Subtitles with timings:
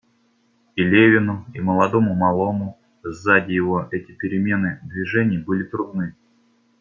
[0.75, 6.15] И Левину и молодому малому сзади его эти перемены движений были трудны.